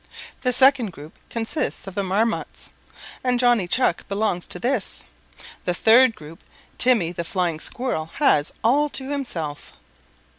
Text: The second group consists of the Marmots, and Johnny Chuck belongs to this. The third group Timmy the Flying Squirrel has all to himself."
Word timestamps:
The 0.41 0.51
second 0.51 0.93
group 0.93 1.13
consists 1.29 1.85
of 1.85 1.93
the 1.93 2.01
Marmots, 2.01 2.71
and 3.23 3.39
Johnny 3.39 3.67
Chuck 3.67 4.07
belongs 4.07 4.47
to 4.47 4.57
this. 4.57 5.03
The 5.65 5.75
third 5.75 6.15
group 6.15 6.43
Timmy 6.79 7.11
the 7.11 7.23
Flying 7.23 7.59
Squirrel 7.59 8.07
has 8.15 8.51
all 8.63 8.89
to 8.89 9.11
himself." 9.11 9.73